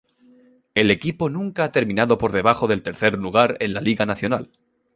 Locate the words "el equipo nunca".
0.73-1.63